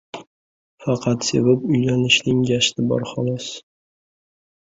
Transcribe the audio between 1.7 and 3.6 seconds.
uylanishning gashti bor xolos;